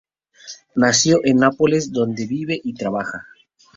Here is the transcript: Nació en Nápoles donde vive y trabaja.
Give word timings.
Nació 0.73 1.19
en 1.23 1.37
Nápoles 1.37 1.91
donde 1.91 2.25
vive 2.25 2.59
y 2.63 2.73
trabaja. 2.73 3.27